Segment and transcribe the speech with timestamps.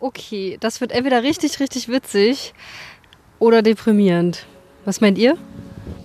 [0.00, 2.54] Okay, das wird entweder richtig, richtig witzig
[3.38, 4.46] oder deprimierend.
[4.84, 5.36] Was meint ihr?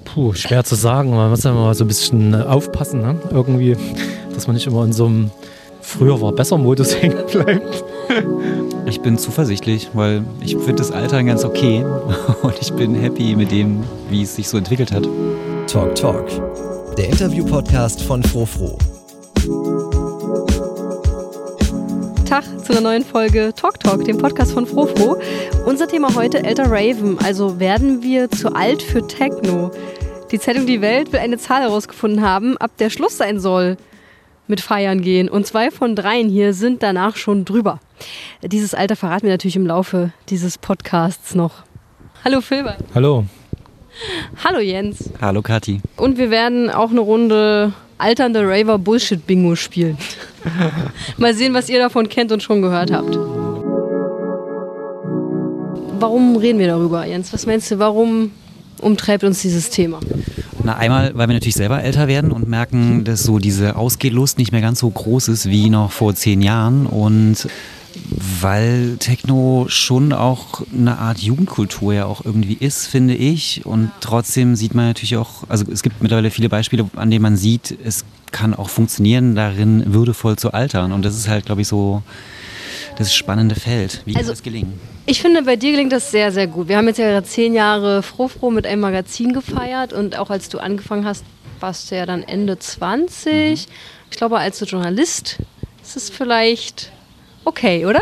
[0.05, 1.11] Puh, schwer zu sagen.
[1.11, 3.19] Man muss ja mal so ein bisschen aufpassen, ne?
[3.31, 3.77] irgendwie,
[4.33, 5.31] dass man nicht immer in so einem
[5.81, 7.83] früher war besser Modus hängen bleibt.
[8.85, 11.85] Ich bin zuversichtlich, weil ich finde das Alter ganz okay
[12.41, 15.07] und ich bin happy mit dem, wie es sich so entwickelt hat.
[15.67, 16.27] Talk Talk,
[16.97, 18.77] der Interview-Podcast von Frofro.
[22.63, 25.17] Zu einer neuen Folge Talk Talk, dem Podcast von Frofro.
[25.65, 29.69] Unser Thema heute Älter Raven, also werden wir zu alt für Techno?
[30.31, 33.75] Die Zeitung Die Welt will eine Zahl herausgefunden haben, ab der Schluss sein soll
[34.47, 35.27] mit Feiern gehen.
[35.27, 37.81] Und zwei von dreien hier sind danach schon drüber.
[38.41, 41.63] Dieses Alter verraten wir natürlich im Laufe dieses Podcasts noch.
[42.23, 42.77] Hallo Filbert.
[42.95, 43.25] Hallo.
[44.41, 45.09] Hallo Jens.
[45.19, 45.81] Hallo Kathi.
[45.97, 49.97] Und wir werden auch eine Runde alternde Raver Bullshit Bingo spielen.
[51.17, 53.15] Mal sehen, was ihr davon kennt und schon gehört habt.
[55.99, 57.31] Warum reden wir darüber, Jens?
[57.31, 58.31] Was meinst du, warum
[58.81, 60.01] umtreibt uns dieses Thema?
[60.63, 64.51] Na, einmal, weil wir natürlich selber älter werden und merken, dass so diese Ausgehlust nicht
[64.51, 67.47] mehr ganz so groß ist wie noch vor zehn Jahren und
[68.41, 73.65] weil Techno schon auch eine Art Jugendkultur ja auch irgendwie ist, finde ich.
[73.65, 77.37] Und trotzdem sieht man natürlich auch, also es gibt mittlerweile viele Beispiele, an denen man
[77.37, 80.91] sieht, es kann auch funktionieren, darin würdevoll zu altern.
[80.91, 82.01] Und das ist halt, glaube ich, so
[82.97, 84.01] das spannende Feld.
[84.05, 84.79] Wie also, kann das gelingen?
[85.05, 86.67] Ich finde, bei dir gelingt das sehr, sehr gut.
[86.67, 90.49] Wir haben jetzt ja gerade zehn Jahre Frofro mit einem Magazin gefeiert und auch als
[90.49, 91.23] du angefangen hast,
[91.59, 93.33] warst du ja dann Ende 20.
[93.33, 93.73] Mhm.
[94.11, 95.37] Ich glaube, als du Journalist
[95.81, 96.91] ist es vielleicht
[97.45, 98.01] okay, oder?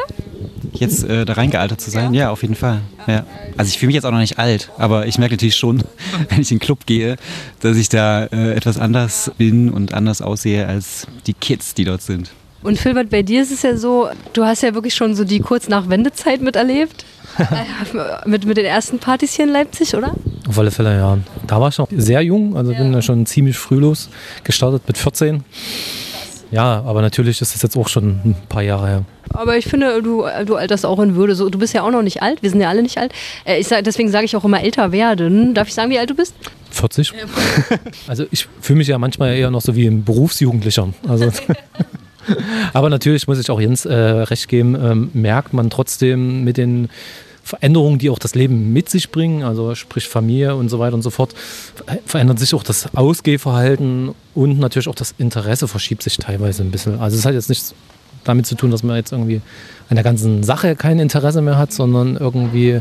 [0.73, 2.13] Jetzt äh, da reingealtert zu sein?
[2.13, 2.21] Ja.
[2.21, 2.81] ja, auf jeden Fall.
[3.07, 3.25] Ja.
[3.57, 5.83] Also ich fühle mich jetzt auch noch nicht alt, aber ich merke natürlich schon,
[6.29, 7.17] wenn ich in den Club gehe,
[7.59, 12.01] dass ich da äh, etwas anders bin und anders aussehe als die Kids, die dort
[12.01, 12.31] sind.
[12.63, 15.39] Und Filbert, bei dir ist es ja so, du hast ja wirklich schon so die
[15.39, 17.05] kurz nach Wendezeit miterlebt.
[17.39, 20.13] Äh, mit, mit den ersten Partys hier in Leipzig, oder?
[20.47, 21.17] Auf alle Fälle, ja.
[21.47, 22.77] Da war ich noch sehr jung, also ja.
[22.77, 24.09] bin da schon ziemlich früh los
[24.43, 25.41] gestartet mit 14.
[26.51, 29.05] Ja, aber natürlich ist das jetzt auch schon ein paar Jahre her.
[29.33, 31.35] Aber ich finde, du, du alterst auch in Würde.
[31.35, 32.43] So, du bist ja auch noch nicht alt.
[32.43, 33.13] Wir sind ja alle nicht alt.
[33.45, 35.53] Äh, ich sag, deswegen sage ich auch immer älter werden.
[35.53, 36.33] Darf ich sagen, wie alt du bist?
[36.71, 37.13] 40.
[38.07, 40.89] also ich fühle mich ja manchmal eher noch so wie ein Berufsjugendlicher.
[41.07, 41.31] Also
[42.73, 46.89] aber natürlich muss ich auch Jens äh, recht geben, ähm, merkt man trotzdem mit den
[47.51, 51.01] Veränderungen, die auch das Leben mit sich bringen, also sprich Familie und so weiter und
[51.01, 51.35] so fort,
[52.05, 57.01] verändert sich auch das Ausgehverhalten und natürlich auch das Interesse verschiebt sich teilweise ein bisschen.
[57.01, 57.75] Also es hat jetzt nichts
[58.23, 59.41] damit zu tun, dass man jetzt irgendwie
[59.89, 62.79] an der ganzen Sache kein Interesse mehr hat, sondern irgendwie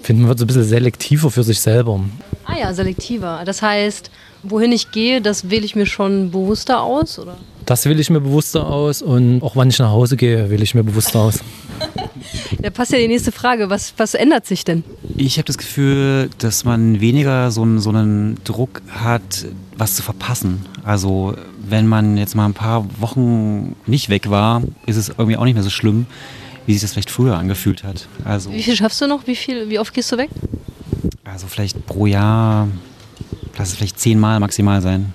[0.00, 1.98] finden wir so ein bisschen selektiver für sich selber.
[2.44, 3.42] Ah ja, selektiver.
[3.44, 4.12] Das heißt,
[4.44, 7.36] wohin ich gehe, das wähle ich mir schon bewusster aus, oder?
[7.64, 10.76] Das wähle ich mir bewusster aus und auch wann ich nach Hause gehe, wähle ich
[10.76, 11.40] mir bewusster aus.
[12.60, 13.70] Da passt ja die nächste Frage.
[13.70, 14.84] Was, was ändert sich denn?
[15.16, 19.46] Ich habe das Gefühl, dass man weniger so einen, so einen Druck hat,
[19.76, 20.64] was zu verpassen.
[20.84, 21.34] Also
[21.68, 25.54] wenn man jetzt mal ein paar Wochen nicht weg war, ist es irgendwie auch nicht
[25.54, 26.06] mehr so schlimm,
[26.66, 28.08] wie sich das vielleicht früher angefühlt hat.
[28.24, 29.26] Also, wie viel schaffst du noch?
[29.26, 30.30] Wie, viel, wie oft gehst du weg?
[31.24, 32.68] Also vielleicht pro Jahr,
[33.58, 35.12] lass es vielleicht zehnmal maximal sein.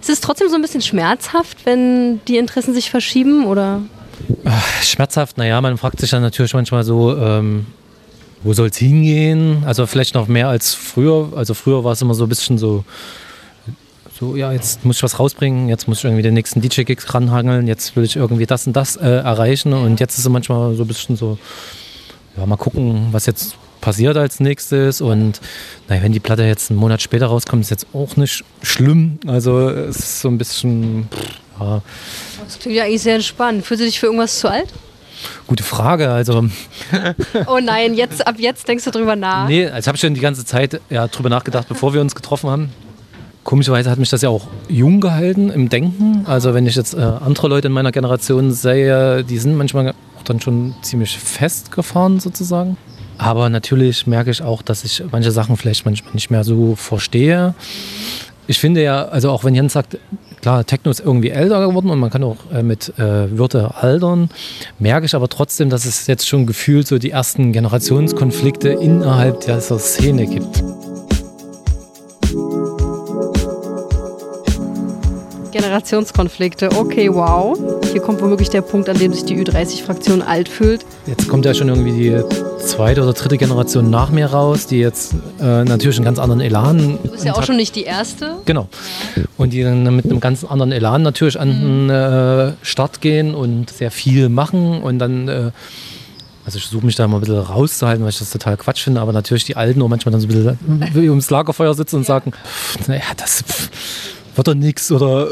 [0.00, 3.82] Ist es trotzdem so ein bisschen schmerzhaft, wenn die Interessen sich verschieben oder?
[4.82, 7.66] Schmerzhaft, naja, man fragt sich dann natürlich manchmal so, ähm,
[8.42, 9.62] wo soll es hingehen?
[9.66, 11.32] Also vielleicht noch mehr als früher.
[11.36, 12.84] Also früher war es immer so ein bisschen so,
[14.18, 17.66] so, ja, jetzt muss ich was rausbringen, jetzt muss ich irgendwie den nächsten DJ-Gig ranhangeln,
[17.66, 19.72] jetzt will ich irgendwie das und das äh, erreichen.
[19.72, 21.38] Und jetzt ist es manchmal so ein bisschen so,
[22.36, 25.00] ja, mal gucken, was jetzt passiert als nächstes.
[25.00, 25.40] Und
[25.88, 29.18] naja, wenn die Platte jetzt einen Monat später rauskommt, ist jetzt auch nicht schlimm.
[29.26, 31.08] Also es ist so ein bisschen.
[31.64, 31.82] Ja.
[32.44, 33.64] Das klingt ja eigentlich sehr entspannt.
[33.64, 34.68] Fühlst du dich für irgendwas zu alt?
[35.46, 36.10] Gute Frage.
[36.10, 36.44] Also.
[37.46, 39.48] oh nein, jetzt ab jetzt denkst du drüber nach.
[39.48, 42.50] Nee, als habe ich schon die ganze Zeit ja, drüber nachgedacht, bevor wir uns getroffen
[42.50, 42.70] haben.
[43.44, 46.24] Komischerweise hat mich das ja auch jung gehalten im Denken.
[46.26, 50.22] Also wenn ich jetzt äh, andere Leute in meiner Generation sehe, die sind manchmal auch
[50.24, 52.76] dann schon ziemlich festgefahren sozusagen.
[53.18, 57.54] Aber natürlich merke ich auch, dass ich manche Sachen vielleicht manchmal nicht mehr so verstehe.
[58.46, 59.98] Ich finde ja, also auch wenn Jens sagt,
[60.42, 64.28] klar, Techno ist irgendwie älter geworden und man kann auch äh, mit äh, Würde altern,
[64.78, 69.78] merke ich aber trotzdem, dass es jetzt schon gefühlt so die ersten Generationskonflikte innerhalb dieser
[69.78, 70.62] Szene gibt.
[75.52, 76.70] Generationskonflikte.
[76.72, 77.56] Okay, wow.
[77.92, 80.86] Hier kommt womöglich der Punkt, an dem sich die Ü30-Fraktion alt fühlt.
[81.06, 82.22] Jetzt kommt ja schon irgendwie die
[82.58, 86.98] zweite oder dritte Generation nach mir raus, die jetzt äh, natürlich einen ganz anderen Elan.
[87.02, 88.36] Du bist ja auch schon nicht die erste.
[88.46, 88.68] Genau.
[89.36, 91.90] Und die dann mit einem ganz anderen Elan natürlich an den mhm.
[91.90, 95.28] äh, Start gehen und sehr viel machen und dann.
[95.28, 95.50] Äh,
[96.46, 99.02] Also ich versuche mich da mal ein bisschen rauszuhalten, weil ich das total Quatsch finde,
[99.02, 102.32] aber natürlich die Alten auch manchmal dann so ein bisschen ums Lagerfeuer sitzen und sagen,
[102.86, 103.44] naja, das
[104.34, 105.28] wird doch nichts oder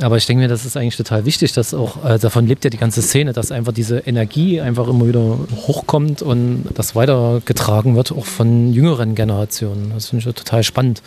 [0.00, 2.70] aber ich denke mir, das ist eigentlich total wichtig, dass auch, äh, davon lebt ja
[2.70, 8.12] die ganze Szene, dass einfach diese Energie einfach immer wieder hochkommt und das weitergetragen wird,
[8.12, 9.92] auch von jüngeren Generationen.
[9.94, 11.02] Das finde ich total spannend.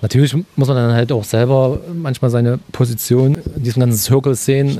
[0.00, 4.78] Natürlich muss man dann halt auch selber manchmal seine Position in diesem ganzen Circle sehen.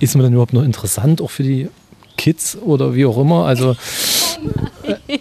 [0.00, 1.68] Ist man dann überhaupt noch interessant, auch für die
[2.16, 3.44] Kids oder wie auch immer?
[3.44, 3.72] Also,
[4.84, 5.18] äh,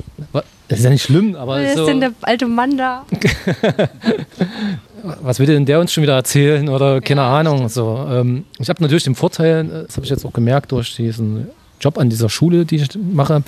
[0.69, 1.57] das ist ja nicht schlimm, aber.
[1.57, 3.05] Wer ist so, denn der alte Mann da?
[5.21, 7.69] was will denn der uns schon wieder erzählen oder keine ja, Ahnung.
[7.69, 11.47] So, ähm, ich habe natürlich den Vorteil, das habe ich jetzt auch gemerkt durch diesen
[11.79, 13.43] Job an dieser Schule, die ich mache,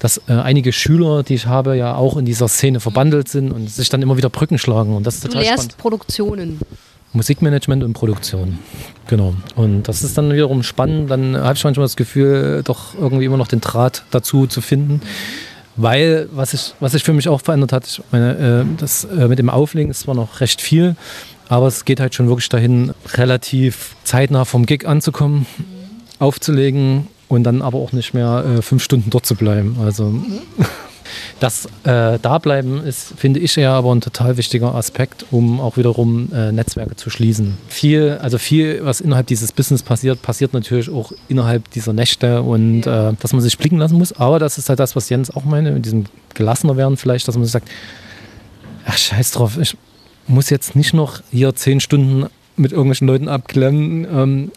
[0.00, 3.70] dass äh, einige Schüler, die ich habe, ja auch in dieser Szene verbandelt sind und
[3.70, 4.96] sich dann immer wieder Brücken schlagen.
[4.96, 5.78] Und das ist total du lehrst spannend.
[5.78, 6.60] Produktionen.
[7.12, 8.58] Musikmanagement und Produktion.
[9.06, 9.34] Genau.
[9.54, 11.10] Und das ist dann wiederum spannend.
[11.10, 15.00] Dann habe ich manchmal das Gefühl, doch irgendwie immer noch den Draht dazu zu finden.
[15.76, 19.28] Weil, was sich was ich für mich auch verändert hat, ich meine, äh, das äh,
[19.28, 20.96] mit dem Auflegen ist zwar noch recht viel,
[21.48, 25.46] aber es geht halt schon wirklich dahin, relativ zeitnah vom Gig anzukommen,
[26.18, 29.76] aufzulegen und dann aber auch nicht mehr äh, fünf Stunden dort zu bleiben.
[29.84, 30.14] Also
[31.40, 36.32] das äh, Dableiben ist, finde ich ja aber ein total wichtiger Aspekt, um auch wiederum
[36.32, 37.58] äh, Netzwerke zu schließen.
[37.68, 42.86] Viel, also viel, was innerhalb dieses Business passiert, passiert natürlich auch innerhalb dieser Nächte und
[42.86, 44.12] äh, dass man sich blicken lassen muss.
[44.12, 46.04] Aber das ist halt das, was Jens auch meine, mit diesem
[46.34, 47.68] gelassener werden vielleicht, dass man sich sagt,
[48.84, 49.76] ach scheiß drauf, ich
[50.26, 52.26] muss jetzt nicht noch hier zehn Stunden
[52.56, 54.04] mit irgendwelchen Leuten abklemmen.
[54.04, 54.50] Ähm, mhm.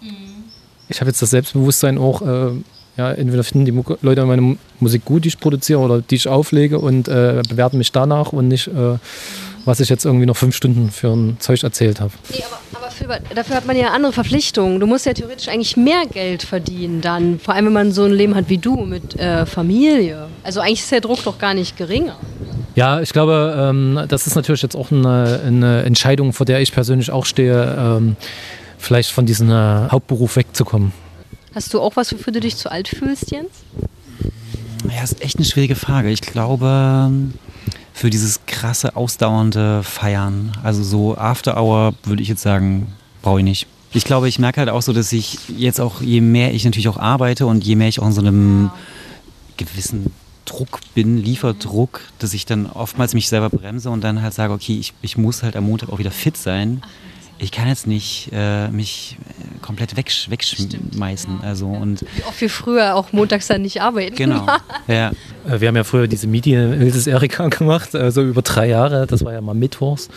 [0.87, 2.51] Ich habe jetzt das Selbstbewusstsein auch, äh,
[2.99, 6.79] ja, entweder finden die Leute meine Musik gut, die ich produziere oder die ich auflege
[6.79, 8.97] und äh, bewerten mich danach und nicht, äh,
[9.63, 12.11] was ich jetzt irgendwie noch fünf Stunden für ein Zeug erzählt habe.
[12.29, 14.81] Nee, aber, aber für, dafür hat man ja andere Verpflichtungen.
[14.81, 18.11] Du musst ja theoretisch eigentlich mehr Geld verdienen dann, vor allem wenn man so ein
[18.11, 20.27] Leben hat wie du mit äh, Familie.
[20.43, 22.17] Also eigentlich ist der Druck doch gar nicht geringer.
[22.75, 26.73] Ja, ich glaube, ähm, das ist natürlich jetzt auch eine, eine, Entscheidung, vor der ich
[26.73, 28.17] persönlich auch stehe, ähm,
[28.77, 30.91] vielleicht von diesem äh, Hauptberuf wegzukommen.
[31.55, 33.49] Hast du auch was, wofür du dich zu alt fühlst, Jens?
[34.95, 36.09] Ja, ist echt eine schwierige Frage.
[36.09, 37.11] Ich glaube,
[37.93, 43.43] für dieses krasse, ausdauernde Feiern, also so After Hour, würde ich jetzt sagen, brauche ich
[43.43, 43.67] nicht.
[43.91, 46.87] Ich glaube, ich merke halt auch so, dass ich jetzt auch, je mehr ich natürlich
[46.87, 48.69] auch arbeite und je mehr ich auch in so einem
[49.57, 50.13] gewissen
[50.45, 54.77] Druck bin, Lieferdruck, dass ich dann oftmals mich selber bremse und dann halt sage, okay,
[54.79, 56.81] ich, ich muss halt am Montag auch wieder fit sein
[57.39, 61.39] ich kann jetzt nicht äh, mich äh, komplett wegsch wegschmeißen.
[61.41, 64.15] Also, und Wie oft wir früher auch montags dann nicht arbeiten.
[64.15, 64.45] Genau.
[64.87, 65.11] ja.
[65.47, 69.07] Äh, wir haben ja früher diese Media Hildes Erika gemacht, also über drei Jahre.
[69.07, 70.09] Das war ja mal mittwochs.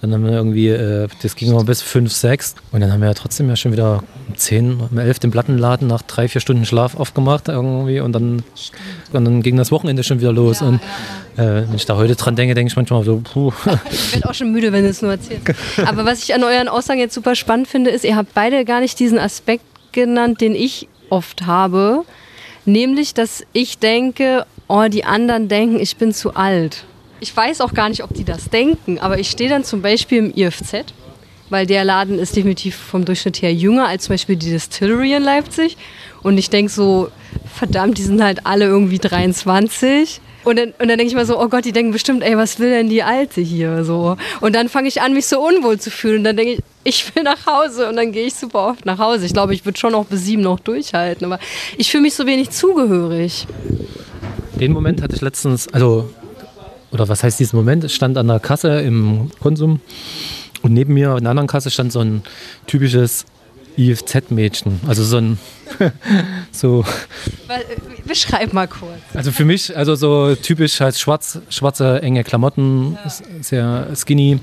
[0.00, 2.54] Dann haben wir irgendwie, äh, das ging noch bis fünf, sechs.
[2.72, 5.86] Und dann haben wir ja trotzdem ja schon wieder um zehn, um elf den Plattenladen
[5.86, 8.00] nach drei, vier Stunden Schlaf aufgemacht irgendwie.
[8.00, 8.42] Und dann,
[9.12, 10.60] und dann ging das Wochenende schon wieder los.
[10.60, 10.80] Ja, und
[11.36, 13.52] äh, wenn ich da heute dran denke, denke ich manchmal so, puh.
[13.90, 15.44] Ich werde auch schon müde, wenn du es nur erzählst.
[15.86, 18.80] Aber was ich an euren Aussagen jetzt super spannend finde, ist, ihr habt beide gar
[18.80, 22.04] nicht diesen Aspekt genannt, den ich oft habe.
[22.64, 26.84] Nämlich, dass ich denke, oh, die anderen denken, ich bin zu alt.
[27.20, 30.18] Ich weiß auch gar nicht, ob die das denken, aber ich stehe dann zum Beispiel
[30.18, 30.84] im IFZ,
[31.50, 35.22] weil der Laden ist definitiv vom Durchschnitt her jünger als zum Beispiel die Distillery in
[35.22, 35.76] Leipzig.
[36.22, 37.08] Und ich denke so,
[37.52, 40.20] verdammt, die sind halt alle irgendwie 23.
[40.44, 42.58] Und dann, und dann denke ich mal so, oh Gott, die denken bestimmt, ey, was
[42.58, 44.16] will denn die Alte hier so?
[44.40, 46.18] Und dann fange ich an, mich so unwohl zu fühlen.
[46.18, 47.88] Und dann denke ich, ich will nach Hause.
[47.88, 49.26] Und dann gehe ich super oft nach Hause.
[49.26, 51.26] Ich glaube, ich würde schon noch bis sieben noch durchhalten.
[51.26, 51.38] Aber
[51.76, 53.46] ich fühle mich so wenig zugehörig.
[54.58, 56.10] Den Moment hatte ich letztens, also,
[56.90, 57.84] oder was heißt diesen Moment?
[57.84, 59.80] Ich stand an der Kasse im Konsum
[60.62, 62.22] und neben mir in einer anderen Kasse stand so ein
[62.66, 63.24] typisches
[63.80, 64.80] IFZ-Mädchen.
[64.86, 65.38] Also so ein
[66.52, 66.84] so.
[68.06, 69.00] Beschreib mal kurz.
[69.14, 73.10] Also für mich, also so typisch halt schwarz, schwarze, enge Klamotten, ja.
[73.40, 74.40] sehr skinny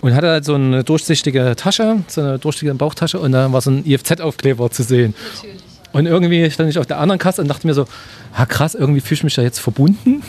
[0.00, 3.70] und hatte halt so eine durchsichtige Tasche, so eine durchsichtige Bauchtasche und da war so
[3.70, 5.14] ein IFZ-Aufkleber zu sehen.
[5.34, 5.62] Natürlich.
[5.92, 7.86] Und irgendwie stand ich auf der anderen Kasse und dachte mir so,
[8.34, 10.22] ah krass, irgendwie fühle ich mich da jetzt verbunden.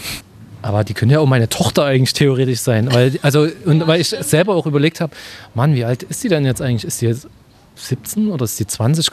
[0.61, 2.91] Aber die können ja auch meine Tochter eigentlich theoretisch sein.
[2.93, 5.13] Weil, also, und weil ich selber auch überlegt habe,
[5.53, 6.85] Mann, wie alt ist die denn jetzt eigentlich?
[6.85, 7.27] Ist die jetzt
[7.77, 9.11] 17 oder ist die 20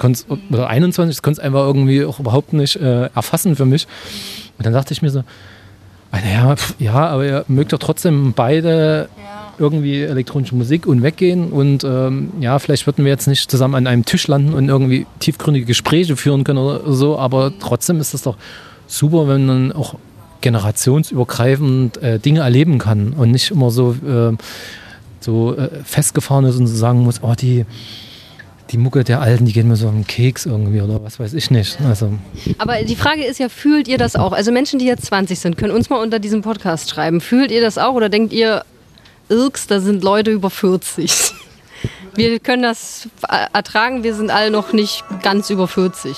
[0.50, 3.86] oder 21, das konnte es einfach irgendwie auch überhaupt nicht äh, erfassen für mich.
[4.58, 5.24] Und dann dachte ich mir so,
[6.10, 9.52] ah, naja, ja, aber ihr mögt doch trotzdem beide ja.
[9.58, 13.86] irgendwie elektronische Musik und weggehen und ähm, ja, vielleicht würden wir jetzt nicht zusammen an
[13.86, 18.22] einem Tisch landen und irgendwie tiefgründige Gespräche führen können oder so, aber trotzdem ist es
[18.22, 18.36] doch
[18.86, 19.96] super, wenn man auch
[20.40, 24.36] generationsübergreifend äh, Dinge erleben kann und nicht immer so, äh,
[25.20, 27.64] so äh, festgefahren ist und so sagen muss, oh, die
[28.74, 31.48] die Mucke der Alten, die gehen mir so am Keks irgendwie oder was weiß ich
[31.52, 31.78] nicht.
[31.88, 32.12] Also,
[32.58, 34.32] Aber die Frage ist ja, fühlt ihr das auch?
[34.32, 37.20] Also Menschen, die jetzt 20 sind, können uns mal unter diesem Podcast schreiben.
[37.20, 38.64] Fühlt ihr das auch oder denkt ihr,
[39.28, 41.32] Irks, da sind Leute über 40?
[42.16, 43.08] Wir können das
[43.52, 46.16] ertragen, wir sind alle noch nicht ganz über 40.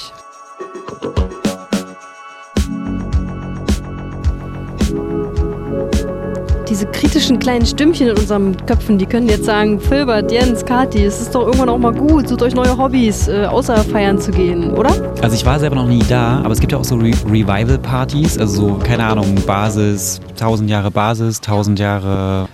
[6.76, 11.22] diese kritischen kleinen Stimmchen in unseren Köpfen, die können jetzt sagen, Filbert, Jens, Kati, es
[11.22, 14.74] ist doch irgendwann auch mal gut, sucht euch neue Hobbys, äh, außer feiern zu gehen,
[14.74, 14.90] oder?
[15.22, 18.36] Also ich war selber noch nie da, aber es gibt ja auch so Re Revival-Partys,
[18.36, 22.46] also so, keine Ahnung, Basis, 1000 Jahre Basis, 1000 Jahre...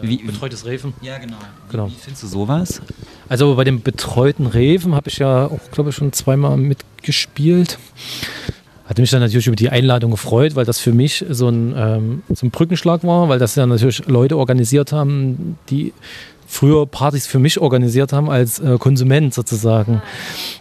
[0.00, 0.94] Wie, betreutes Reven.
[1.02, 1.36] Ja, genau.
[1.70, 1.88] genau.
[1.88, 2.80] Wie findest du sowas?
[3.28, 7.78] Also bei dem betreuten Reven habe ich ja auch, glaube ich, schon zweimal mitgespielt.
[8.86, 12.22] Hatte mich dann natürlich über die Einladung gefreut, weil das für mich so ein, ähm,
[12.32, 15.92] so ein Brückenschlag war, weil das ja natürlich Leute organisiert haben, die
[16.46, 20.02] früher Partys für mich organisiert haben als äh, Konsument sozusagen.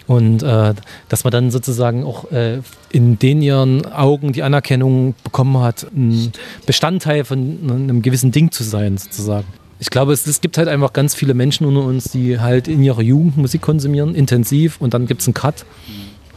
[0.08, 0.74] Und äh,
[1.08, 6.32] dass man dann sozusagen auch äh, in den ihren Augen die Anerkennung bekommen hat, ein
[6.65, 9.46] Bestandteil von einem gewissen Ding zu sein sozusagen.
[9.79, 12.82] Ich glaube, es, es gibt halt einfach ganz viele Menschen unter uns, die halt in
[12.82, 15.65] ihrer Jugend Musik konsumieren, intensiv, und dann gibt es einen Cut.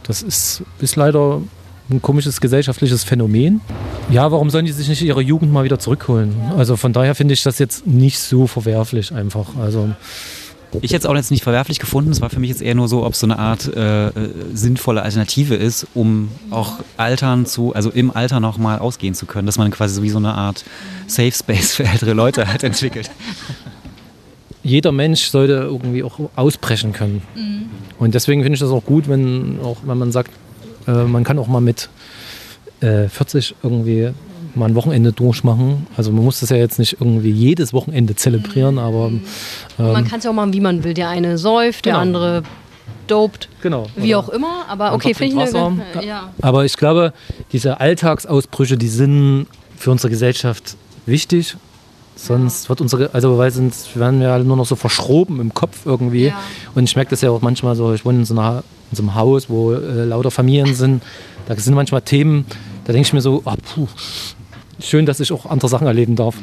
[0.03, 1.41] Das ist, ist leider
[1.89, 3.61] ein komisches gesellschaftliches Phänomen.
[4.11, 6.35] Ja, warum sollen die sich nicht ihre Jugend mal wieder zurückholen?
[6.57, 9.55] Also von daher finde ich das jetzt nicht so verwerflich einfach.
[9.57, 9.89] Also
[10.81, 12.11] ich hätte es auch jetzt nicht verwerflich gefunden.
[12.11, 14.11] Es war für mich jetzt eher nur so, ob es so eine Art äh,
[14.53, 19.57] sinnvolle Alternative ist, um auch Altern zu, also im Alter nochmal ausgehen zu können, dass
[19.57, 20.63] man quasi so wie so eine Art
[21.07, 23.09] Safe Space für ältere Leute halt entwickelt.
[24.61, 27.23] Jeder Mensch sollte irgendwie auch ausbrechen können.
[27.35, 27.69] Mhm.
[27.97, 30.31] Und deswegen finde ich das auch gut, wenn, auch wenn man sagt,
[30.89, 31.89] äh, man kann auch mal mit
[32.81, 34.11] äh, 40 irgendwie
[34.55, 35.87] mal ein Wochenende durchmachen.
[35.95, 38.79] Also man muss das ja jetzt nicht irgendwie jedes Wochenende zelebrieren, mhm.
[38.79, 39.21] aber ähm,
[39.77, 40.93] man kann es ja auch machen, wie man will.
[40.93, 42.01] Der eine säuft, der genau.
[42.01, 42.43] andere
[43.07, 44.65] dopt, genau, wie auch immer.
[44.67, 46.31] Aber okay, finde ich eine, ja.
[46.41, 47.13] Aber ich glaube,
[47.51, 51.55] diese Alltagsausbrüche, die sind für unsere Gesellschaft wichtig.
[52.21, 55.85] Sonst wird unsere, also weil sonst werden wir alle nur noch so verschroben im Kopf
[55.85, 56.27] irgendwie.
[56.27, 56.39] Ja.
[56.75, 59.03] Und ich merke das ja auch manchmal so, ich wohne in so einer in so
[59.03, 61.03] einem Haus, wo äh, lauter Familien sind.
[61.47, 62.45] Da sind manchmal Themen,
[62.85, 63.87] da denke ich mir so, oh, puh,
[64.79, 66.35] schön, dass ich auch andere Sachen erleben darf.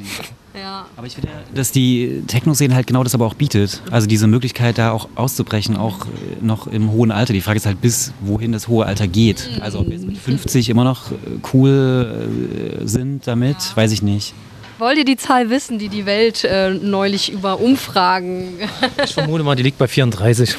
[0.59, 0.87] Ja.
[0.97, 3.83] Aber ich finde, dass die Techno-Szene halt genau das aber auch bietet.
[3.91, 6.09] Also diese Möglichkeit, da auch auszubrechen, auch äh,
[6.41, 7.35] noch im hohen Alter.
[7.35, 9.51] Die Frage ist halt, bis wohin das hohe Alter geht.
[9.61, 11.15] Also ob wir jetzt mit 50 immer noch äh,
[11.53, 13.77] cool äh, sind damit, ja.
[13.77, 14.33] weiß ich nicht.
[14.79, 18.59] Wollt ihr die Zahl wissen, die die Welt äh, neulich über Umfragen?
[19.05, 20.55] ich vermute mal, die liegt bei 34.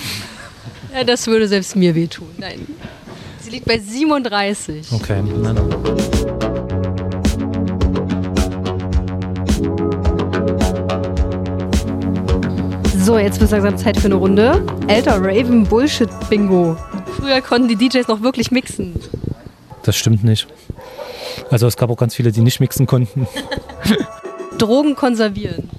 [0.92, 2.30] Ja, das würde selbst mir wehtun.
[2.38, 2.66] Nein.
[3.40, 4.92] Sie liegt bei 37.
[4.92, 5.56] Okay, nein.
[13.04, 14.66] So, jetzt wird es langsam Zeit für eine Runde.
[14.88, 16.76] Älter Raven Bullshit Bingo.
[17.18, 19.00] Früher konnten die DJs noch wirklich mixen.
[19.84, 20.48] Das stimmt nicht.
[21.52, 23.28] Also es gab auch ganz viele, die nicht mixen konnten.
[24.58, 25.70] Drogen konservieren.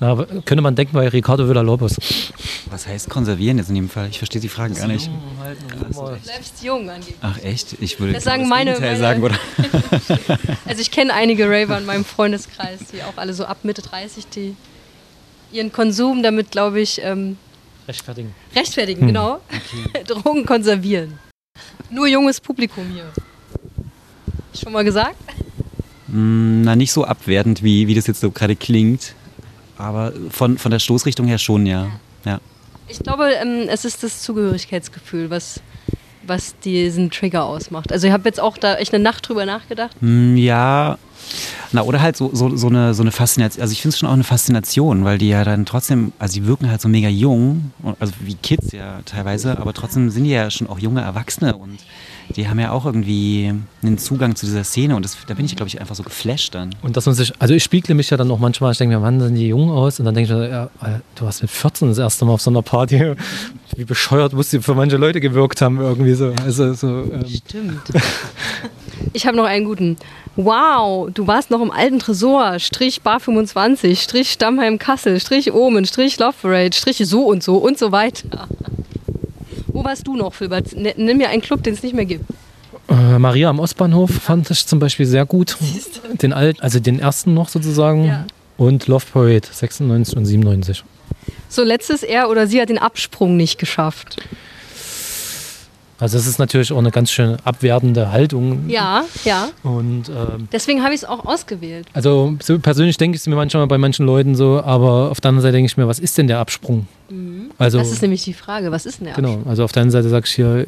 [0.00, 1.96] Na, könnte man denken bei Ricardo Villa-Lobos.
[2.70, 4.08] Was heißt konservieren jetzt in dem Fall?
[4.10, 5.08] Ich verstehe die Frage gar nicht.
[5.40, 5.58] Halt
[5.88, 7.16] du bleibst jung angeblich.
[7.22, 7.76] Ach echt?
[7.80, 9.38] Ich würde das sagen meine, meine sagen, oder?
[10.66, 14.26] also ich kenne einige Raver in meinem Freundeskreis, die auch alle so ab Mitte 30,
[14.28, 14.56] die
[15.52, 17.38] ihren Konsum damit, glaube ich, ähm,
[17.88, 18.34] rechtfertigen.
[18.54, 19.06] Rechtfertigen, hm.
[19.06, 19.40] genau.
[19.48, 20.04] Okay.
[20.06, 21.18] Drogen konservieren.
[21.90, 23.10] Nur junges Publikum hier.
[24.52, 25.16] Schon mal gesagt?
[26.08, 29.14] Hm, na, nicht so abwertend, wie, wie das jetzt so gerade klingt.
[29.78, 31.88] Aber von, von der Stoßrichtung her schon, ja.
[32.24, 32.40] ja.
[32.88, 35.60] Ich glaube, ähm, es ist das Zugehörigkeitsgefühl, was,
[36.26, 37.92] was diesen Trigger ausmacht.
[37.92, 39.96] Also ich habe jetzt auch da echt eine Nacht drüber nachgedacht.
[40.00, 40.98] Hm, ja,
[41.72, 43.62] na, oder halt so, so, so, eine, so eine Faszination.
[43.62, 46.46] Also ich finde es schon auch eine Faszination, weil die ja dann trotzdem, also die
[46.46, 50.50] wirken halt so mega jung, also wie Kids ja teilweise, aber trotzdem sind die ja
[50.50, 51.78] schon auch junge Erwachsene und
[52.34, 55.54] die haben ja auch irgendwie einen Zugang zu dieser Szene und das, da bin ich,
[55.54, 56.74] glaube ich, einfach so geflasht dann.
[56.82, 59.02] Und dass man sich, also ich spiegle mich ja dann auch manchmal, ich denke mir,
[59.02, 60.00] wann sehen die jung aus?
[60.00, 62.42] Und dann denke ich mir, ja, äh, du warst mit 14 das erste Mal auf
[62.42, 63.14] so einer Party.
[63.76, 66.32] Wie bescheuert muss die für manche Leute gewirkt haben, irgendwie so.
[66.44, 67.24] Also, so ähm.
[67.26, 67.82] Stimmt.
[69.12, 69.96] ich habe noch einen guten.
[70.36, 75.86] Wow, du warst noch im alten Tresor, Strich Bar 25, Strich Stammheim Kassel, Strich Omen,
[75.86, 78.48] Strich Love Parade, Strich so und so und so weiter.
[79.68, 80.74] Wo warst du noch, Filbert?
[80.74, 82.24] Nimm mir einen Club, den es nicht mehr gibt.
[82.88, 85.56] Äh, Maria am Ostbahnhof fand ich zum Beispiel sehr gut.
[86.22, 88.04] Den alten, also den ersten noch sozusagen.
[88.04, 88.26] Ja.
[88.56, 90.84] Und Love Parade 96 und 97.
[91.48, 94.16] So, letztes er oder sie hat den Absprung nicht geschafft.
[95.98, 98.68] Also das ist natürlich auch eine ganz schön abwertende Haltung.
[98.68, 99.48] Ja, ja.
[99.62, 101.86] Und ähm, Deswegen habe ich es auch ausgewählt.
[101.94, 105.30] also so persönlich denke ich es mir manchmal bei manchen Leuten so, aber auf der
[105.30, 106.86] anderen Seite denke ich mir, was ist denn der Absprung?
[107.58, 109.90] Also Das ist nämlich die Frage, was ist denn der genau, also auf der einen
[109.90, 110.66] Seite sage ich hier,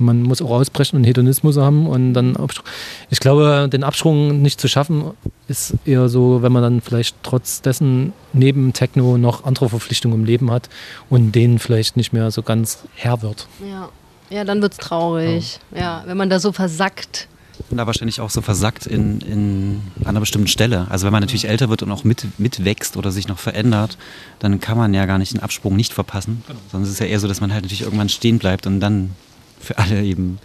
[0.00, 2.64] man muss auch ausbrechen und Hedonismus haben und dann Absprung.
[3.10, 5.02] Ich glaube, den Absprung nicht zu schaffen,
[5.48, 10.24] ist eher so, wenn man dann vielleicht trotz dessen neben Techno noch andere Verpflichtungen im
[10.24, 10.68] Leben hat
[11.10, 13.48] und denen vielleicht nicht mehr so ganz Herr wird.
[13.68, 13.88] Ja,
[14.30, 15.58] ja dann wird es traurig.
[15.74, 17.28] Ja, wenn man da so versackt.
[17.70, 20.86] Und da wahrscheinlich auch so versackt in, in an einer bestimmten Stelle.
[20.90, 23.98] Also wenn man natürlich älter wird und auch mit, mitwächst oder sich noch verändert,
[24.38, 26.44] dann kann man ja gar nicht den Absprung nicht verpassen.
[26.70, 29.14] Sondern es ist ja eher so, dass man halt natürlich irgendwann stehen bleibt und dann
[29.60, 30.38] für alle eben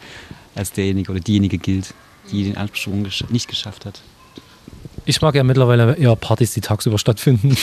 [0.56, 1.94] als derjenige oder diejenige gilt,
[2.32, 4.02] die den Absprung gesch nicht geschafft hat.
[5.06, 7.56] Ich mag ja mittlerweile eher Partys, die tagsüber stattfinden.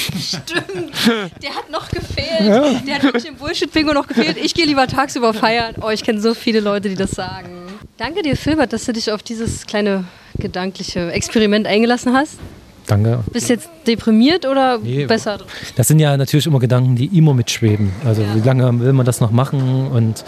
[1.43, 2.87] Der hat noch gefehlt.
[2.87, 4.37] Der hat wirklich im Bullshit-Bingo noch gefehlt.
[4.37, 5.75] Ich gehe lieber tagsüber feiern.
[5.81, 7.49] Oh, ich kenne so viele Leute, die das sagen.
[7.97, 10.05] Danke dir, Filbert, dass du dich auf dieses kleine
[10.39, 12.39] gedankliche Experiment eingelassen hast.
[12.87, 13.23] Danke.
[13.33, 15.07] Bist du jetzt deprimiert oder Nee.
[15.07, 15.39] besser?
[15.77, 17.93] Das sind ja natürlich immer Gedanken, die immer mitschweben.
[18.05, 20.25] Also wie lange will man das noch machen und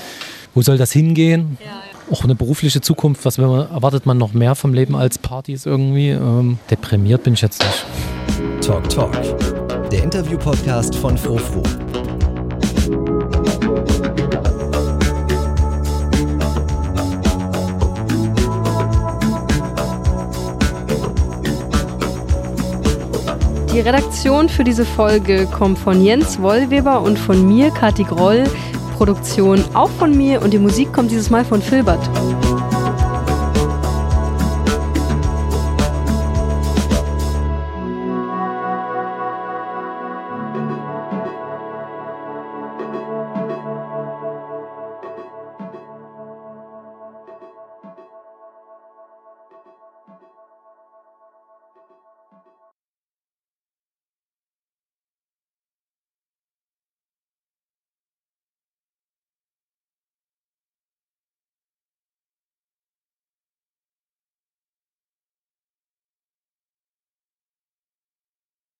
[0.55, 1.59] wo soll das hingehen?
[2.11, 6.11] Auch eine berufliche Zukunft, was man, erwartet man noch mehr vom Leben als Partys irgendwie?
[6.11, 7.87] Ähm, deprimiert bin ich jetzt nicht.
[8.61, 9.13] Talk Talk,
[9.91, 11.63] der Interview-Podcast von Frofro.
[23.73, 28.45] Die Redaktion für diese Folge kommt von Jens Wollweber und von mir, Kathi Groll.
[29.03, 32.09] Produktion auch von mir und die Musik kommt dieses Mal von Filbert.